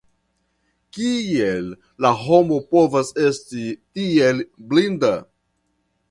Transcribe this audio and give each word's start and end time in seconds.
Kiel 0.97 1.67
la 2.05 2.09
homo 2.21 2.57
povas 2.71 3.11
esti 3.25 3.65
tiel 3.99 4.41
blinda? 4.71 5.13